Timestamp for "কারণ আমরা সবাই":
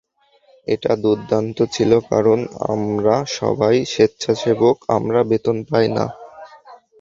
2.11-3.75